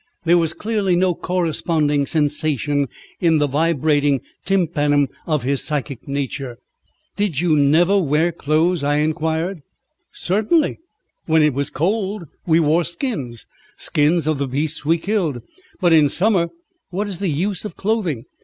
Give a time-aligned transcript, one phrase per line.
[0.25, 2.87] There was clearly no corresponding sensation
[3.19, 6.57] in the vibrating tympanum of his psychic nature.
[7.17, 9.61] "Did you never wear clothes?" I inquired.
[10.11, 10.79] "Certainly,
[11.27, 13.45] when it was cold we wore skins,
[13.77, 15.43] skins of the beasts we killed.
[15.79, 16.49] But in summer
[16.89, 18.25] what is the use of clothing?